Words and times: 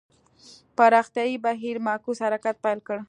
پراختیايي 0.77 1.37
بهیر 1.45 1.77
معکوس 1.87 2.17
حرکت 2.25 2.55
پیل 2.63 2.79
کړ. 2.87 2.97